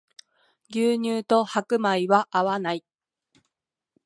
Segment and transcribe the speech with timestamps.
[0.71, 2.83] 牛乳と白米は合わない